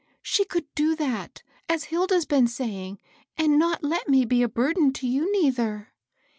[0.23, 2.97] "She could do that, as Hilda's been saying,
[3.37, 5.93] and not let: me be a burden to you, neither."